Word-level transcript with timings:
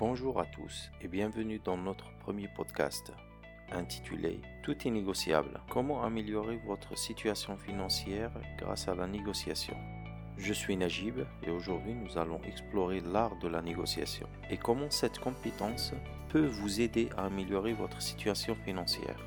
Bonjour 0.00 0.40
à 0.40 0.46
tous 0.46 0.90
et 1.02 1.08
bienvenue 1.08 1.60
dans 1.62 1.76
notre 1.76 2.10
premier 2.20 2.48
podcast 2.48 3.12
intitulé 3.70 4.40
Tout 4.62 4.88
est 4.88 4.90
négociable. 4.90 5.60
Comment 5.68 6.02
améliorer 6.02 6.58
votre 6.64 6.96
situation 6.96 7.58
financière 7.58 8.30
grâce 8.56 8.88
à 8.88 8.94
la 8.94 9.06
négociation? 9.06 9.76
Je 10.38 10.54
suis 10.54 10.74
Najib 10.74 11.18
et 11.42 11.50
aujourd'hui 11.50 11.92
nous 11.92 12.16
allons 12.16 12.40
explorer 12.44 13.00
l'art 13.00 13.38
de 13.40 13.48
la 13.48 13.60
négociation 13.60 14.26
et 14.48 14.56
comment 14.56 14.90
cette 14.90 15.18
compétence 15.18 15.92
peut 16.30 16.46
vous 16.46 16.80
aider 16.80 17.10
à 17.18 17.26
améliorer 17.26 17.74
votre 17.74 18.00
situation 18.00 18.54
financière. 18.54 19.18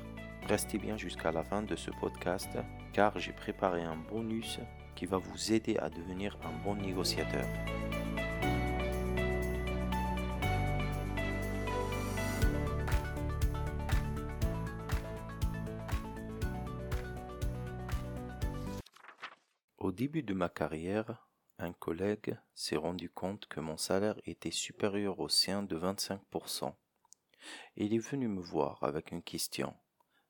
Restez 0.48 0.78
bien 0.78 0.96
jusqu'à 0.96 1.30
la 1.30 1.44
fin 1.44 1.62
de 1.62 1.76
ce 1.76 1.92
podcast 2.00 2.50
car 2.92 3.16
j'ai 3.20 3.32
préparé 3.32 3.84
un 3.84 3.96
bonus 4.10 4.58
qui 4.96 5.06
va 5.06 5.18
vous 5.18 5.52
aider 5.52 5.76
à 5.76 5.88
devenir 5.88 6.36
un 6.42 6.64
bon 6.64 6.74
négociateur. 6.74 7.46
Au 19.84 19.92
début 19.92 20.22
de 20.22 20.32
ma 20.32 20.48
carrière, 20.48 21.28
un 21.58 21.74
collègue 21.74 22.38
s'est 22.54 22.74
rendu 22.74 23.10
compte 23.10 23.44
que 23.44 23.60
mon 23.60 23.76
salaire 23.76 24.16
était 24.24 24.50
supérieur 24.50 25.20
au 25.20 25.28
sien 25.28 25.62
de 25.62 25.76
25%. 25.76 26.72
Il 27.76 27.92
est 27.92 27.98
venu 27.98 28.26
me 28.26 28.40
voir 28.40 28.82
avec 28.82 29.12
une 29.12 29.22
question. 29.22 29.74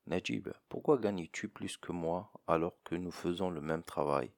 Najib, 0.09 0.49
pourquoi 0.69 0.99
gagnes-tu 0.99 1.49
plus 1.49 1.77
que 1.77 1.93
moi 1.93 2.33
alors 2.49 2.83
que 2.83 2.97
nous 2.97 3.13
faisons 3.13 3.49
le 3.49 3.61
même 3.61 3.85
travail? 3.85 4.33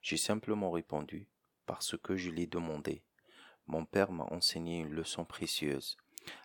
J'ai 0.00 0.16
simplement 0.16 0.70
répondu 0.70 1.28
parce 1.66 1.98
que 1.98 2.16
je 2.16 2.30
l'ai 2.30 2.46
demandé. 2.46 3.04
Mon 3.66 3.84
père 3.84 4.12
m'a 4.12 4.24
enseigné 4.30 4.78
une 4.78 4.94
leçon 4.94 5.26
précieuse. 5.26 5.98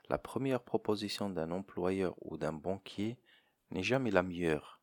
La 0.09 0.17
première 0.17 0.61
proposition 0.61 1.29
d'un 1.29 1.51
employeur 1.51 2.15
ou 2.19 2.35
d'un 2.35 2.51
banquier 2.51 3.17
n'est 3.71 3.81
jamais 3.81 4.11
la 4.11 4.23
meilleure. 4.23 4.82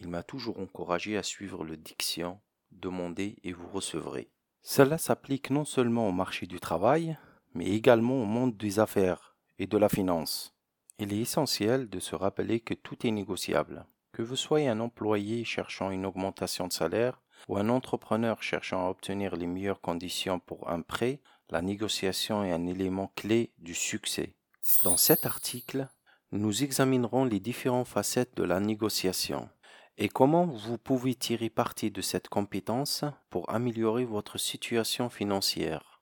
Il 0.00 0.08
m'a 0.08 0.22
toujours 0.22 0.58
encouragé 0.58 1.16
à 1.16 1.22
suivre 1.22 1.62
le 1.62 1.76
diction 1.76 2.40
demandez 2.72 3.36
et 3.44 3.52
vous 3.52 3.68
recevrez. 3.68 4.30
Cela 4.62 4.98
s'applique 4.98 5.50
non 5.50 5.64
seulement 5.64 6.08
au 6.08 6.12
marché 6.12 6.46
du 6.46 6.60
travail, 6.60 7.18
mais 7.54 7.66
également 7.66 8.22
au 8.22 8.24
monde 8.24 8.56
des 8.56 8.78
affaires 8.78 9.36
et 9.58 9.66
de 9.66 9.78
la 9.78 9.88
finance. 9.88 10.54
Il 10.98 11.12
est 11.12 11.20
essentiel 11.20 11.88
de 11.88 11.98
se 11.98 12.14
rappeler 12.14 12.60
que 12.60 12.74
tout 12.74 13.06
est 13.06 13.10
négociable. 13.10 13.86
Que 14.12 14.22
vous 14.22 14.36
soyez 14.36 14.68
un 14.68 14.80
employé 14.80 15.44
cherchant 15.44 15.90
une 15.90 16.06
augmentation 16.06 16.66
de 16.68 16.72
salaire 16.72 17.20
ou 17.48 17.56
un 17.56 17.68
entrepreneur 17.68 18.42
cherchant 18.42 18.86
à 18.86 18.90
obtenir 18.90 19.36
les 19.36 19.46
meilleures 19.46 19.80
conditions 19.80 20.40
pour 20.40 20.70
un 20.70 20.82
prêt, 20.82 21.20
la 21.48 21.62
négociation 21.62 22.44
est 22.44 22.52
un 22.52 22.66
élément 22.66 23.12
clé 23.16 23.52
du 23.58 23.74
succès. 23.74 24.34
Dans 24.82 24.96
cet 24.96 25.26
article, 25.26 25.88
nous 26.32 26.62
examinerons 26.62 27.24
les 27.24 27.40
différentes 27.40 27.88
facettes 27.88 28.36
de 28.36 28.44
la 28.44 28.60
négociation 28.60 29.48
et 30.02 30.08
comment 30.08 30.46
vous 30.46 30.78
pouvez 30.78 31.14
tirer 31.14 31.50
parti 31.50 31.90
de 31.90 32.00
cette 32.00 32.30
compétence 32.30 33.04
pour 33.28 33.50
améliorer 33.50 34.06
votre 34.06 34.38
situation 34.38 35.10
financière? 35.10 36.00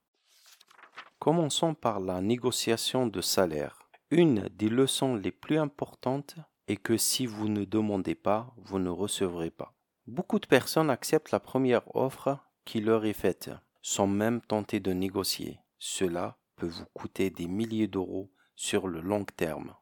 Commençons 1.19 1.75
par 1.75 1.99
la 1.99 2.21
négociation 2.21 3.09
de 3.09 3.21
salaire. 3.21 3.91
Une 4.13 4.49
des 4.51 4.69
leçons 4.69 5.17
les 5.17 5.33
plus 5.33 5.59
importantes 5.59 6.37
est 6.69 6.77
que 6.77 6.97
si 6.97 7.27
vous 7.27 7.49
ne 7.49 7.65
demandez 7.65 8.15
pas, 8.15 8.55
vous 8.59 8.79
ne 8.79 8.89
recevrez 8.89 9.51
pas. 9.51 9.75
Beaucoup 10.07 10.39
de 10.39 10.47
personnes 10.47 10.91
acceptent 10.91 11.33
la 11.33 11.41
première 11.41 11.97
offre 11.97 12.39
qui 12.65 12.81
leur 12.81 13.05
est 13.05 13.13
faite, 13.13 13.51
sans 13.83 14.07
même 14.07 14.41
tenter 14.41 14.79
de 14.79 14.93
négocier. 14.93 15.59
Cela 15.81 16.39
peut 16.55 16.69
vous 16.69 16.87
coûter 16.95 17.31
des 17.31 17.49
milliers 17.49 17.89
d'euros 17.89 18.31
sur 18.55 18.87
le 18.87 19.01
long 19.01 19.25
terme. 19.25 19.75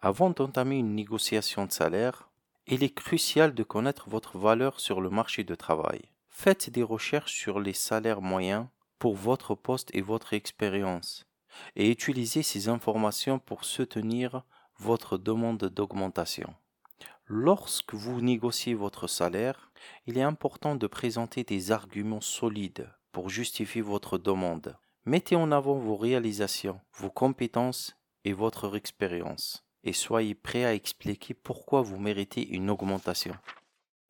Avant 0.00 0.30
d'entamer 0.30 0.78
une 0.78 0.94
négociation 0.94 1.66
de 1.66 1.72
salaire, 1.72 2.29
il 2.66 2.84
est 2.84 2.94
crucial 2.94 3.54
de 3.54 3.62
connaître 3.62 4.08
votre 4.08 4.38
valeur 4.38 4.80
sur 4.80 5.00
le 5.00 5.10
marché 5.10 5.44
de 5.44 5.54
travail. 5.54 6.02
Faites 6.28 6.70
des 6.70 6.82
recherches 6.82 7.34
sur 7.34 7.60
les 7.60 7.72
salaires 7.72 8.22
moyens 8.22 8.66
pour 8.98 9.14
votre 9.14 9.54
poste 9.54 9.90
et 9.94 10.02
votre 10.02 10.32
expérience 10.34 11.26
et 11.76 11.90
utilisez 11.90 12.42
ces 12.42 12.68
informations 12.68 13.38
pour 13.38 13.64
soutenir 13.64 14.42
votre 14.78 15.18
demande 15.18 15.64
d'augmentation. 15.64 16.54
Lorsque 17.26 17.94
vous 17.94 18.20
négociez 18.20 18.74
votre 18.74 19.06
salaire, 19.06 19.70
il 20.06 20.18
est 20.18 20.22
important 20.22 20.74
de 20.74 20.86
présenter 20.86 21.44
des 21.44 21.70
arguments 21.70 22.20
solides 22.20 22.90
pour 23.12 23.28
justifier 23.30 23.82
votre 23.82 24.18
demande. 24.18 24.76
Mettez 25.04 25.36
en 25.36 25.52
avant 25.52 25.74
vos 25.74 25.96
réalisations, 25.96 26.80
vos 26.94 27.10
compétences 27.10 27.96
et 28.24 28.32
votre 28.32 28.76
expérience, 28.76 29.64
et 29.84 29.92
soyez 29.92 30.34
prêt 30.34 30.64
à 30.64 30.74
expliquer 30.74 31.34
pourquoi 31.34 31.82
vous 31.82 31.98
méritez 31.98 32.46
une 32.48 32.70
augmentation. 32.70 33.34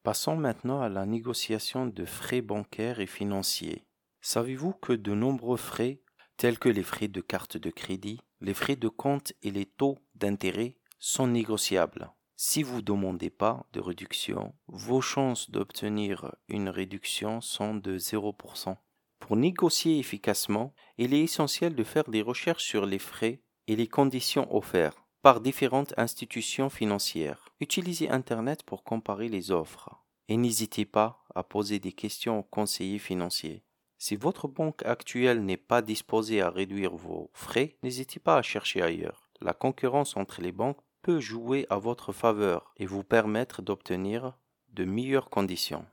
Passons 0.02 0.36
maintenant 0.36 0.80
à 0.80 0.88
la 0.88 1.06
négociation 1.06 1.86
de 1.86 2.04
frais 2.04 2.40
bancaires 2.40 3.00
et 3.00 3.06
financiers. 3.06 3.84
Savez-vous 4.22 4.72
que 4.72 4.92
de 4.92 5.14
nombreux 5.14 5.56
frais 5.56 6.00
tels 6.36 6.58
que 6.58 6.70
les 6.70 6.82
frais 6.82 7.08
de 7.08 7.20
carte 7.20 7.58
de 7.58 7.70
crédit, 7.70 8.20
les 8.40 8.54
frais 8.54 8.76
de 8.76 8.88
compte 8.88 9.34
et 9.42 9.50
les 9.50 9.66
taux 9.66 9.98
d'intérêt 10.14 10.76
sont 10.98 11.26
négociables. 11.26 12.10
Si 12.36 12.62
vous 12.62 12.76
ne 12.76 12.80
demandez 12.80 13.28
pas 13.28 13.66
de 13.74 13.80
réduction, 13.80 14.54
vos 14.66 15.02
chances 15.02 15.50
d'obtenir 15.50 16.34
une 16.48 16.70
réduction 16.70 17.42
sont 17.42 17.74
de 17.74 17.98
0%. 17.98 18.76
Pour 19.18 19.36
négocier 19.36 19.98
efficacement, 19.98 20.72
il 20.96 21.12
est 21.12 21.20
essentiel 21.20 21.74
de 21.74 21.84
faire 21.84 22.08
des 22.08 22.22
recherches 22.22 22.64
sur 22.64 22.86
les 22.86 22.98
frais 22.98 23.42
et 23.66 23.76
les 23.76 23.86
conditions 23.86 24.54
offertes 24.56 24.96
par 25.22 25.40
différentes 25.40 25.92
institutions 25.98 26.70
financières. 26.70 27.48
Utilisez 27.60 28.08
Internet 28.08 28.62
pour 28.62 28.84
comparer 28.84 29.28
les 29.28 29.50
offres 29.50 29.90
et 30.28 30.36
n'hésitez 30.36 30.84
pas 30.84 31.24
à 31.34 31.42
poser 31.42 31.78
des 31.78 31.92
questions 31.92 32.38
aux 32.38 32.44
conseillers 32.44 32.98
financiers. 32.98 33.64
Si 33.98 34.16
votre 34.16 34.48
banque 34.48 34.82
actuelle 34.84 35.44
n'est 35.44 35.58
pas 35.58 35.82
disposée 35.82 36.40
à 36.40 36.48
réduire 36.48 36.94
vos 36.94 37.30
frais, 37.34 37.76
n'hésitez 37.82 38.18
pas 38.18 38.36
à 38.36 38.42
chercher 38.42 38.80
ailleurs. 38.80 39.28
La 39.42 39.52
concurrence 39.52 40.16
entre 40.16 40.40
les 40.40 40.52
banques 40.52 40.80
peut 41.02 41.20
jouer 41.20 41.66
à 41.68 41.76
votre 41.76 42.12
faveur 42.12 42.72
et 42.78 42.86
vous 42.86 43.04
permettre 43.04 43.60
d'obtenir 43.60 44.38
de 44.72 44.84
meilleures 44.84 45.28
conditions. 45.28 45.84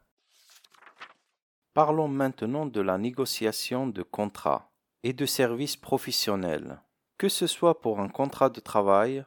Parlons 1.73 2.07
maintenant 2.07 2.65
de 2.65 2.81
la 2.81 2.97
négociation 2.97 3.87
de 3.87 4.03
contrats 4.03 4.71
et 5.03 5.13
de 5.13 5.25
services 5.25 5.75
professionnels. 5.77 6.81
Que 7.17 7.29
ce 7.29 7.47
soit 7.47 7.81
pour 7.81 7.99
un 7.99 8.09
contrat 8.09 8.51
de 8.51 8.59
travail, 8.59 9.25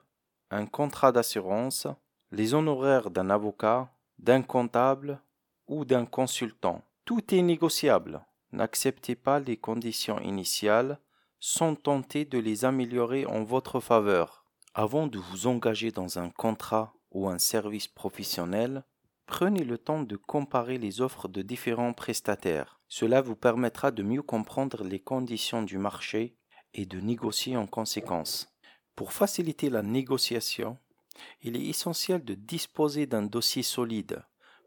un 0.52 0.66
contrat 0.66 1.10
d'assurance, 1.10 1.88
les 2.30 2.54
honoraires 2.54 3.10
d'un 3.10 3.30
avocat, 3.30 3.90
d'un 4.20 4.42
comptable 4.42 5.20
ou 5.66 5.84
d'un 5.84 6.06
consultant, 6.06 6.84
tout 7.04 7.34
est 7.34 7.42
négociable. 7.42 8.24
N'acceptez 8.52 9.16
pas 9.16 9.40
les 9.40 9.56
conditions 9.56 10.20
initiales 10.20 11.00
sans 11.40 11.74
tenter 11.74 12.24
de 12.24 12.38
les 12.38 12.64
améliorer 12.64 13.26
en 13.26 13.42
votre 13.42 13.80
faveur. 13.80 14.44
Avant 14.74 15.08
de 15.08 15.18
vous 15.18 15.48
engager 15.48 15.90
dans 15.90 16.20
un 16.20 16.30
contrat 16.30 16.92
ou 17.10 17.28
un 17.28 17.38
service 17.38 17.88
professionnel, 17.88 18.84
prenez 19.26 19.64
le 19.64 19.78
temps 19.78 20.04
de 20.04 20.14
comparer 20.14 20.78
les 20.78 21.00
offres 21.00 21.26
de 21.26 21.42
différents 21.42 21.92
prestataires. 21.92 22.78
Cela 22.86 23.20
vous 23.20 23.34
permettra 23.34 23.90
de 23.90 24.04
mieux 24.04 24.22
comprendre 24.22 24.84
les 24.84 25.00
conditions 25.00 25.62
du 25.62 25.78
marché 25.78 26.36
et 26.74 26.86
de 26.86 27.00
négocier 27.00 27.56
en 27.56 27.66
conséquence. 27.66 28.48
Pour 28.96 29.12
faciliter 29.12 29.70
la 29.70 29.82
négociation, 29.82 30.78
il 31.42 31.56
est 31.56 31.66
essentiel 31.66 32.24
de 32.24 32.34
disposer 32.34 33.06
d'un 33.06 33.22
dossier 33.22 33.62
solide 33.62 34.22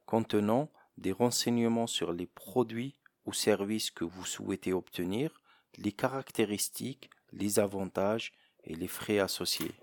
contenant 0.05 0.69
des 0.97 1.11
renseignements 1.11 1.87
sur 1.87 2.13
les 2.13 2.27
produits 2.27 2.95
ou 3.25 3.33
services 3.33 3.89
que 3.89 4.03
vous 4.03 4.25
souhaitez 4.25 4.73
obtenir, 4.73 5.41
les 5.77 5.91
caractéristiques, 5.91 7.09
les 7.31 7.59
avantages 7.59 8.33
et 8.63 8.75
les 8.75 8.87
frais 8.87 9.19
associés. 9.19 9.73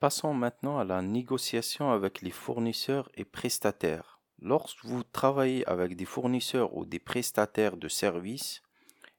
Passons 0.00 0.32
maintenant 0.32 0.78
à 0.78 0.84
la 0.84 1.02
négociation 1.02 1.90
avec 1.90 2.22
les 2.22 2.30
fournisseurs 2.30 3.10
et 3.14 3.24
prestataires. 3.24 4.20
Lorsque 4.40 4.84
vous 4.84 5.02
travaillez 5.02 5.66
avec 5.66 5.96
des 5.96 6.04
fournisseurs 6.04 6.76
ou 6.76 6.86
des 6.86 7.00
prestataires 7.00 7.76
de 7.76 7.88
services, 7.88 8.62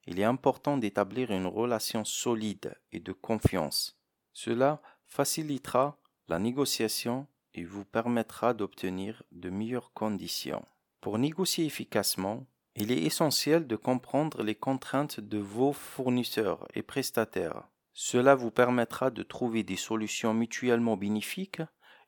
il 0.09 0.19
est 0.19 0.23
important 0.23 0.77
d'établir 0.77 1.29
une 1.29 1.45
relation 1.45 2.03
solide 2.03 2.75
et 2.91 3.00
de 3.00 3.11
confiance. 3.11 3.95
Cela 4.33 4.81
facilitera 5.06 6.00
la 6.27 6.39
négociation 6.39 7.27
et 7.53 7.63
vous 7.63 7.85
permettra 7.85 8.56
d'obtenir 8.56 9.21
de 9.31 9.51
meilleures 9.51 9.94
conditions. 9.94 10.65
Pour 11.00 11.19
négocier 11.19 11.63
efficacement, 11.63 12.47
il 12.75 12.91
est 12.91 13.03
essentiel 13.03 13.67
de 13.67 13.75
comprendre 13.75 14.41
les 14.41 14.56
contraintes 14.56 15.19
de 15.19 15.38
vos 15.38 15.73
fournisseurs 15.73 16.67
et 16.73 16.81
prestataires. 16.81 17.69
Cela 17.94 18.33
vous 18.33 18.50
permettra 18.50 19.11
de 19.11 19.21
trouver 19.21 19.61
des 19.61 19.75
solutions 19.75 20.33
mutuellement 20.33 20.97
bénéfiques 20.97 21.61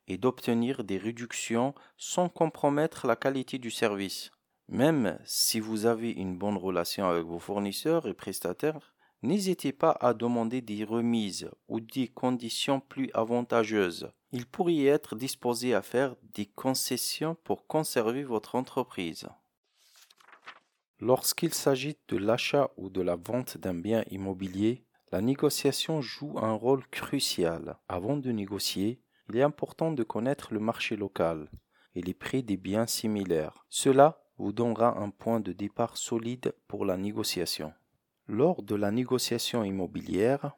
et 0.08 0.18
d'obtenir 0.18 0.84
des 0.84 0.98
réductions 0.98 1.76
sans 1.98 2.30
compromettre 2.30 3.06
la 3.06 3.16
qualité 3.16 3.60
du 3.60 3.70
service. 3.70 4.32
Même 4.72 5.20
si 5.26 5.60
vous 5.60 5.86
avez 5.86 6.10
une 6.10 6.36
bonne 6.36 6.58
relation 6.58 7.08
avec 7.08 7.26
vos 7.26 7.40
fournisseurs 7.40 8.08
et 8.08 8.16
prestataires, 8.16 8.96
N'hésitez 9.24 9.72
pas 9.72 9.92
à 10.00 10.16
demander 10.16 10.62
des 10.62 10.84
remises 10.84 11.52
ou 11.68 11.80
des 11.80 12.08
conditions 12.08 12.80
plus 12.80 13.12
avantageuses. 13.14 14.12
Il 14.32 14.48
pourrait 14.48 14.86
être 14.86 15.16
disposé 15.16 15.76
à 15.76 15.84
faire 15.84 16.16
des 16.34 16.48
concessions 16.48 17.36
pour 17.44 17.68
conserver 17.68 18.24
votre 18.24 18.56
entreprise. 18.56 19.28
Lorsqu'il 21.00 21.54
s'agit 21.54 21.98
de 22.08 22.18
l'achat 22.18 22.72
ou 22.78 22.90
de 22.90 23.02
la 23.02 23.16
vente 23.16 23.58
d'un 23.58 23.76
bien 23.76 24.04
immobilier, 24.10 24.86
la 25.12 25.22
négociation 25.22 26.02
joue 26.02 26.40
un 26.40 26.54
rôle 26.54 26.86
crucial. 26.88 27.78
Avant 27.88 28.18
de 28.18 28.32
négocier, 28.32 29.02
il 29.30 29.38
est 29.38 29.44
important 29.44 29.92
de 29.92 30.04
connaître 30.04 30.52
le 30.52 30.60
marché 30.60 30.96
local 30.96 31.50
et 31.94 32.02
les 32.02 32.14
prix 32.16 32.42
des 32.42 32.58
biens 32.58 32.88
similaires. 32.88 33.66
Cela 33.70 34.21
vous 34.42 34.54
donnera 34.54 34.98
un 34.98 35.12
point 35.12 35.40
de 35.40 35.54
départ 35.54 35.98
solide 35.98 36.56
pour 36.68 36.84
la 36.84 36.98
négociation. 36.98 37.74
Lors 38.28 38.64
de 38.64 38.74
la 38.74 38.90
négociation 38.90 39.64
immobilière, 39.64 40.58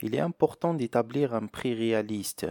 il 0.00 0.14
est 0.14 0.20
important 0.20 0.74
d'établir 0.74 1.34
un 1.34 1.46
prix 1.46 1.74
réaliste 1.74 2.46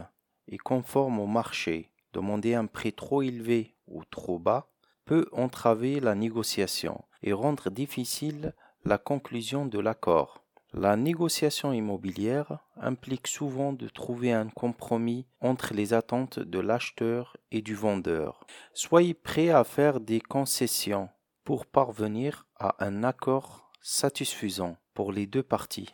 et 0.50 0.58
conforme 0.58 1.20
au 1.20 1.28
marché. 1.28 1.92
Demander 2.12 2.56
un 2.56 2.66
prix 2.66 2.92
trop 2.92 3.22
élevé 3.22 3.76
ou 3.88 4.04
trop 4.04 4.38
bas 4.38 4.70
peut 5.06 5.28
entraver 5.32 6.02
la 6.02 6.14
négociation 6.14 7.06
et 7.24 7.32
rendre 7.32 7.70
difficile 7.70 8.54
la 8.84 8.98
conclusion 8.98 9.66
de 9.66 9.80
l'accord. 9.80 10.45
La 10.78 10.98
négociation 10.98 11.72
immobilière 11.72 12.60
implique 12.76 13.28
souvent 13.28 13.72
de 13.72 13.88
trouver 13.88 14.34
un 14.34 14.50
compromis 14.50 15.26
entre 15.40 15.74
les 15.74 15.94
attentes 15.94 16.38
de 16.38 16.60
l'acheteur 16.60 17.38
et 17.50 17.62
du 17.62 17.76
vendeur. 17.76 18.46
Soyez 18.74 19.14
prêt 19.14 19.52
à 19.52 19.64
faire 19.64 20.02
des 20.02 20.20
concessions 20.20 21.08
pour 21.46 21.66
parvenir 21.66 22.46
à 22.60 22.76
un 22.86 23.06
accord 23.06 23.72
satisfaisant 23.82 24.76
pour 24.94 25.14
les 25.14 25.28
deux 25.28 25.44
parties. 25.44 25.94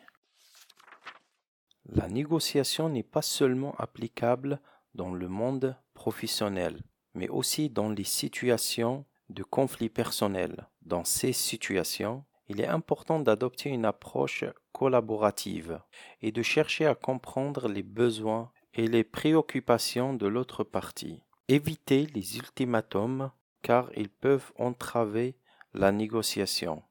La 1.86 2.08
négociation 2.08 2.90
n'est 2.90 3.04
pas 3.04 3.22
seulement 3.22 3.76
applicable 3.78 4.60
dans 4.96 5.14
le 5.14 5.28
monde 5.28 5.78
professionnel, 5.94 6.82
mais 7.14 7.30
aussi 7.30 7.70
dans 7.70 7.90
les 7.90 8.04
situations 8.04 9.06
de 9.30 9.44
conflit 9.44 9.90
personnel. 9.90 10.68
Dans 10.82 11.04
ces 11.04 11.34
situations, 11.34 12.26
il 12.52 12.60
est 12.60 12.68
important 12.68 13.22
d'adopter 13.22 13.70
une 13.70 13.86
approche 13.86 14.44
collaborative 14.74 15.80
et 16.22 16.34
de 16.34 16.42
chercher 16.42 16.86
à 16.86 16.96
comprendre 16.96 17.70
les 17.70 17.82
besoins 17.82 18.52
et 18.74 18.88
les 18.88 19.06
préoccupations 19.06 20.14
de 20.14 20.28
l'autre 20.28 20.66
partie. 20.66 21.24
Évitez 21.48 22.08
les 22.08 22.36
ultimatums 22.36 23.32
car 23.62 23.90
ils 23.96 24.10
peuvent 24.10 24.52
entraver 24.58 25.38
la 25.74 25.94
négociation. 25.94 26.84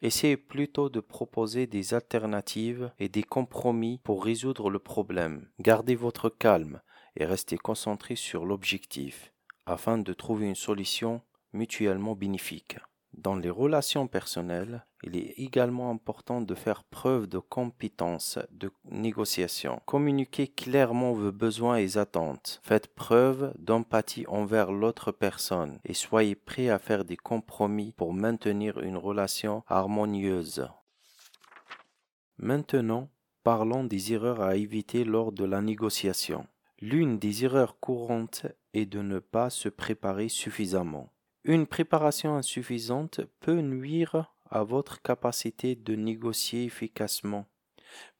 Essayez 0.00 0.36
plutôt 0.36 0.88
de 0.88 1.00
proposer 1.00 1.66
des 1.66 1.92
alternatives 1.92 2.92
et 3.00 3.08
des 3.08 3.24
compromis 3.24 3.98
pour 4.04 4.24
résoudre 4.24 4.70
le 4.70 4.78
problème. 4.78 5.48
Gardez 5.58 5.96
votre 5.96 6.28
calme 6.28 6.80
et 7.16 7.24
restez 7.24 7.58
concentré 7.58 8.14
sur 8.14 8.46
l'objectif 8.46 9.32
afin 9.66 9.98
de 9.98 10.12
trouver 10.12 10.46
une 10.46 10.54
solution 10.54 11.20
mutuellement 11.52 12.14
bénéfique. 12.14 12.78
Dans 13.14 13.36
les 13.36 13.50
relations 13.50 14.06
personnelles, 14.06 14.86
il 15.02 15.16
est 15.16 15.34
également 15.36 15.90
important 15.90 16.40
de 16.40 16.54
faire 16.54 16.84
preuve 16.84 17.26
de 17.26 17.38
compétence 17.38 18.38
de 18.50 18.70
négociation. 18.90 19.82
Communiquez 19.84 20.46
clairement 20.48 21.12
vos 21.12 21.32
besoins 21.32 21.76
et 21.76 21.96
attentes. 21.96 22.60
Faites 22.62 22.94
preuve 22.94 23.52
d'empathie 23.58 24.26
envers 24.28 24.72
l'autre 24.72 25.12
personne 25.12 25.80
et 25.84 25.94
soyez 25.94 26.34
prêt 26.34 26.68
à 26.68 26.78
faire 26.78 27.04
des 27.04 27.16
compromis 27.16 27.92
pour 27.96 28.14
maintenir 28.14 28.78
une 28.80 28.96
relation 28.96 29.64
harmonieuse. 29.66 30.68
Maintenant, 32.38 33.10
parlons 33.42 33.84
des 33.84 34.12
erreurs 34.12 34.40
à 34.40 34.56
éviter 34.56 35.04
lors 35.04 35.32
de 35.32 35.44
la 35.44 35.60
négociation. 35.60 36.46
L'une 36.80 37.18
des 37.18 37.44
erreurs 37.44 37.78
courantes 37.80 38.46
est 38.72 38.86
de 38.86 39.02
ne 39.02 39.18
pas 39.18 39.50
se 39.50 39.68
préparer 39.68 40.28
suffisamment. 40.28 41.12
Une 41.44 41.66
préparation 41.66 42.36
insuffisante 42.36 43.22
peut 43.40 43.62
nuire 43.62 44.30
à 44.50 44.62
votre 44.62 45.00
capacité 45.00 45.74
de 45.74 45.94
négocier 45.94 46.64
efficacement. 46.64 47.46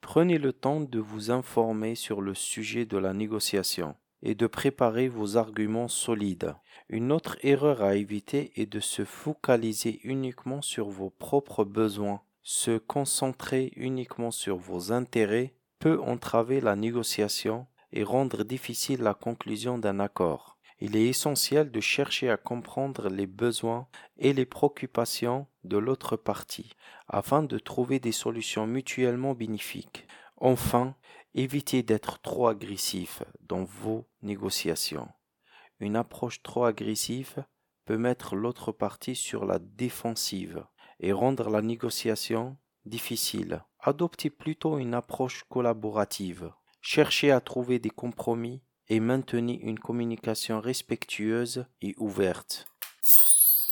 Prenez 0.01 0.39
le 0.39 0.55
temps 0.55 0.81
de 0.81 0.99
vous 0.99 1.31
informer 1.31 1.97
sur 1.97 2.23
le 2.23 2.35
sujet 2.35 2.87
de 2.87 2.97
la 2.97 3.13
négociation 3.13 3.95
et 4.23 4.35
de 4.35 4.47
préparer 4.47 5.09
vos 5.09 5.37
arguments 5.37 5.89
solides. 5.89 6.55
Une 6.89 7.13
autre 7.13 7.37
erreur 7.43 7.83
à 7.83 7.95
éviter 7.95 8.53
est 8.57 8.65
de 8.65 8.81
se 8.81 9.05
focaliser 9.05 10.01
uniquement 10.03 10.63
sur 10.63 10.89
vos 10.89 11.11
propres 11.11 11.65
besoins. 11.65 12.23
Se 12.43 12.79
concentrer 12.79 13.71
uniquement 13.77 14.31
sur 14.31 14.57
vos 14.57 14.93
intérêts 14.93 15.53
peut 15.79 16.01
entraver 16.01 16.63
la 16.63 16.75
négociation 16.75 17.67
et 17.93 18.03
rendre 18.03 18.45
difficile 18.45 19.03
la 19.03 19.13
conclusion 19.13 19.77
d'un 19.77 20.01
accord 20.01 20.57
il 20.81 20.97
est 20.97 21.09
essentiel 21.09 21.71
de 21.71 21.81
chercher 21.81 22.31
à 22.31 22.37
comprendre 22.37 23.09
les 23.09 23.27
besoins 23.27 23.87
et 24.17 24.33
les 24.33 24.47
préoccupations 24.47 25.47
de 25.65 25.77
l'autre 25.77 26.17
partie 26.17 26.73
afin 27.09 27.43
de 27.43 27.59
trouver 27.59 28.01
des 28.01 28.13
solutions 28.13 28.67
mutuellement 28.67 29.35
bénéfiques. 29.35 30.07
Enfin, 30.39 30.97
évitez 31.35 31.83
d'être 31.83 32.21
trop 32.23 32.49
agressif 32.49 33.23
dans 33.41 33.65
vos 33.65 34.09
négociations. 34.23 35.09
Une 35.81 35.97
approche 35.97 36.43
trop 36.43 36.65
agressive 36.65 37.45
peut 37.85 37.99
mettre 37.99 38.35
l'autre 38.35 38.73
partie 38.73 39.17
sur 39.17 39.45
la 39.45 39.59
défensive 39.59 40.65
et 40.99 41.13
rendre 41.13 41.51
la 41.51 41.61
négociation 41.61 42.57
difficile. 42.87 43.65
Adoptez 43.81 44.31
plutôt 44.31 44.79
une 44.79 44.95
approche 44.95 45.45
collaborative. 45.49 46.53
Cherchez 46.81 47.31
à 47.31 47.41
trouver 47.41 47.79
des 47.79 47.91
compromis 47.91 48.63
et 48.91 48.99
maintenez 48.99 49.61
une 49.63 49.79
communication 49.79 50.61
respectueuse 50.61 51.65
et 51.81 51.95
ouverte. 51.97 52.67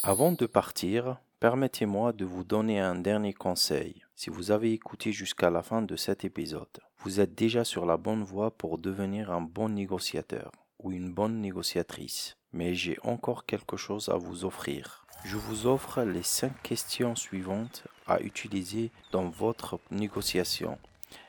Avant 0.05 0.31
de 0.31 0.47
partir, 0.47 1.19
permettez-moi 1.41 2.12
de 2.12 2.25
vous 2.25 2.44
donner 2.44 2.79
un 2.79 2.94
dernier 2.94 3.35
conseil. 3.35 4.05
Si 4.15 4.31
vous 4.31 4.53
avez 4.53 4.73
écouté 4.73 5.11
jusqu'à 5.11 5.50
la 5.50 5.65
fin 5.65 5.82
de 5.82 5.97
cet 5.97 6.25
épisode, 6.25 6.81
vous 7.00 7.19
êtes 7.19 7.35
déjà 7.35 7.65
sur 7.65 7.85
la 7.85 7.97
bonne 7.97 8.23
voie 8.23 8.53
pour 8.53 8.79
devenir 8.79 9.32
un 9.32 9.41
bon 9.41 9.69
négociateur 9.69 10.53
ou 10.79 10.93
une 10.93 11.12
bonne 11.12 11.41
négociatrice. 11.41 12.37
Mais 12.53 12.75
j'ai 12.75 12.97
encore 13.03 13.44
quelque 13.44 13.76
chose 13.76 14.09
à 14.09 14.17
vous 14.17 14.44
offrir. 14.44 15.05
Je 15.25 15.37
vous 15.37 15.67
offre 15.67 16.03
les 16.03 16.23
5 16.23 16.62
questions 16.62 17.17
suivantes 17.17 17.88
à 18.06 18.20
utiliser 18.20 18.93
dans 19.11 19.29
votre 19.29 19.81
négociation 19.91 20.79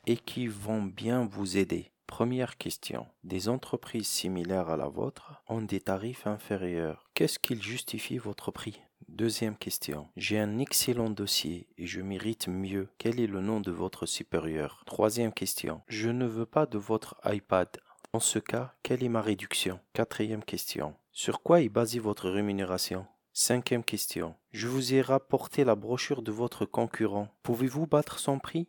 et 0.05 0.15
qui 0.15 0.45
vont 0.45 0.83
bien 0.83 1.25
vous 1.25 1.57
aider. 1.57 1.89
Première 2.09 2.57
question. 2.57 3.05
Des 3.23 3.49
entreprises 3.49 4.07
similaires 4.07 4.69
à 4.69 4.77
la 4.77 4.87
vôtre 4.87 5.43
ont 5.47 5.61
des 5.61 5.79
tarifs 5.79 6.25
inférieurs. 6.25 7.07
Qu'est-ce 7.13 7.37
qui 7.37 7.61
justifie 7.61 8.17
votre 8.17 8.49
prix? 8.49 8.81
Deuxième 9.07 9.55
question. 9.55 10.09
J'ai 10.17 10.39
un 10.39 10.57
excellent 10.57 11.11
dossier 11.11 11.67
et 11.77 11.85
je 11.85 12.01
mérite 12.01 12.47
mieux. 12.47 12.89
Quel 12.97 13.19
est 13.19 13.27
le 13.27 13.41
nom 13.41 13.61
de 13.61 13.71
votre 13.71 14.07
supérieur? 14.07 14.81
Troisième 14.87 15.31
question. 15.31 15.81
Je 15.87 16.09
ne 16.09 16.25
veux 16.25 16.47
pas 16.47 16.65
de 16.65 16.79
votre 16.79 17.15
iPad. 17.25 17.69
En 18.11 18.19
ce 18.19 18.39
cas, 18.39 18.73
quelle 18.81 19.03
est 19.03 19.07
ma 19.07 19.21
réduction? 19.21 19.79
Quatrième 19.93 20.43
question. 20.43 20.95
Sur 21.11 21.43
quoi 21.43 21.61
est 21.61 21.69
basée 21.69 21.99
votre 21.99 22.29
rémunération? 22.29 23.05
Cinquième 23.33 23.83
question. 23.83 24.35
Je 24.51 24.67
vous 24.67 24.95
ai 24.95 25.01
rapporté 25.01 25.63
la 25.63 25.75
brochure 25.75 26.23
de 26.23 26.31
votre 26.31 26.65
concurrent. 26.65 27.29
Pouvez-vous 27.43 27.85
battre 27.85 28.17
son 28.17 28.39
prix? 28.39 28.67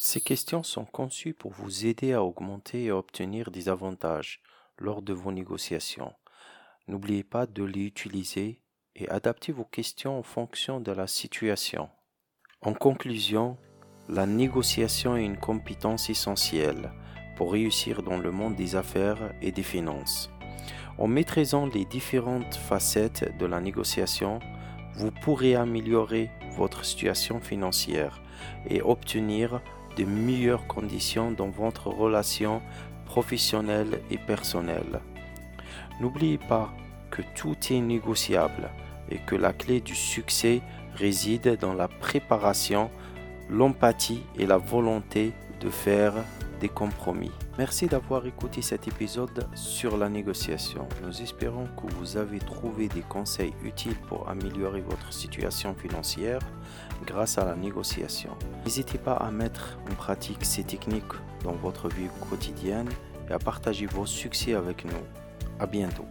Ces 0.00 0.20
questions 0.20 0.62
sont 0.62 0.84
conçues 0.84 1.34
pour 1.34 1.50
vous 1.50 1.84
aider 1.84 2.12
à 2.12 2.22
augmenter 2.22 2.84
et 2.84 2.92
obtenir 2.92 3.50
des 3.50 3.68
avantages 3.68 4.40
lors 4.78 5.02
de 5.02 5.12
vos 5.12 5.32
négociations. 5.32 6.12
N'oubliez 6.86 7.24
pas 7.24 7.46
de 7.46 7.64
les 7.64 7.80
utiliser 7.80 8.62
et 8.94 9.08
adapter 9.08 9.50
vos 9.50 9.64
questions 9.64 10.16
en 10.16 10.22
fonction 10.22 10.78
de 10.78 10.92
la 10.92 11.08
situation. 11.08 11.88
En 12.62 12.74
conclusion, 12.74 13.58
la 14.08 14.24
négociation 14.24 15.16
est 15.16 15.24
une 15.24 15.36
compétence 15.36 16.10
essentielle 16.10 16.92
pour 17.36 17.52
réussir 17.52 18.04
dans 18.04 18.18
le 18.18 18.30
monde 18.30 18.54
des 18.54 18.76
affaires 18.76 19.34
et 19.42 19.50
des 19.50 19.64
finances. 19.64 20.30
En 20.98 21.08
maîtrisant 21.08 21.66
les 21.66 21.84
différentes 21.84 22.54
facettes 22.54 23.36
de 23.36 23.46
la 23.46 23.60
négociation, 23.60 24.38
vous 24.94 25.10
pourrez 25.10 25.56
améliorer 25.56 26.30
votre 26.56 26.84
situation 26.84 27.40
financière 27.40 28.22
et 28.68 28.80
obtenir 28.80 29.60
de 29.98 30.04
meilleures 30.04 30.66
conditions 30.66 31.32
dans 31.32 31.48
votre 31.48 31.88
relation 31.88 32.62
professionnelle 33.04 34.00
et 34.10 34.18
personnelle. 34.18 35.00
N'oubliez 36.00 36.38
pas 36.38 36.72
que 37.10 37.22
tout 37.34 37.56
est 37.70 37.80
négociable 37.80 38.70
et 39.10 39.18
que 39.18 39.34
la 39.34 39.52
clé 39.52 39.80
du 39.80 39.94
succès 39.94 40.60
réside 40.94 41.58
dans 41.60 41.74
la 41.74 41.88
préparation, 41.88 42.90
l'empathie 43.50 44.22
et 44.38 44.46
la 44.46 44.58
volonté 44.58 45.32
de 45.60 45.70
faire 45.70 46.14
des 46.60 46.68
compromis. 46.68 47.32
Merci 47.58 47.86
d'avoir 47.86 48.24
écouté 48.24 48.62
cet 48.62 48.86
épisode 48.86 49.48
sur 49.56 49.96
la 49.96 50.08
négociation. 50.08 50.86
Nous 51.02 51.22
espérons 51.22 51.66
que 51.66 51.92
vous 51.92 52.16
avez 52.16 52.38
trouvé 52.38 52.86
des 52.86 53.00
conseils 53.00 53.52
utiles 53.64 53.96
pour 54.08 54.28
améliorer 54.28 54.80
votre 54.80 55.12
situation 55.12 55.74
financière 55.74 56.38
grâce 57.04 57.36
à 57.36 57.44
la 57.44 57.56
négociation. 57.56 58.30
N'hésitez 58.64 58.98
pas 58.98 59.14
à 59.14 59.32
mettre 59.32 59.76
en 59.90 59.94
pratique 59.96 60.44
ces 60.44 60.62
techniques 60.62 61.02
dans 61.42 61.56
votre 61.56 61.88
vie 61.88 62.06
quotidienne 62.30 62.90
et 63.28 63.32
à 63.32 63.40
partager 63.40 63.86
vos 63.86 64.06
succès 64.06 64.54
avec 64.54 64.84
nous. 64.84 65.02
À 65.58 65.66
bientôt. 65.66 66.06